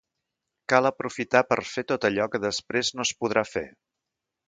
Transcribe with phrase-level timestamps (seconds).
[0.73, 3.69] Cal aprofitar per fer tot allò que després no es podrà fer.